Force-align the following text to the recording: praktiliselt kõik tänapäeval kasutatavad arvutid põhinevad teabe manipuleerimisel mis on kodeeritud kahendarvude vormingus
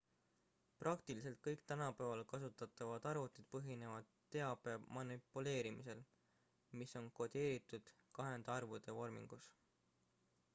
praktiliselt 0.83 1.35
kõik 1.47 1.59
tänapäeval 1.71 2.23
kasutatavad 2.31 3.05
arvutid 3.09 3.47
põhinevad 3.51 4.09
teabe 4.37 4.73
manipuleerimisel 4.99 6.03
mis 6.83 6.97
on 7.03 7.13
kodeeritud 7.21 7.93
kahendarvude 8.21 8.97
vormingus 9.03 9.51